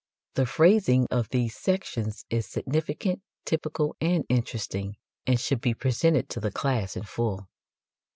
[0.33, 4.95] The phrasing of these sections is significant, typical, and interesting,
[5.27, 7.45] and should be presented to the class in full.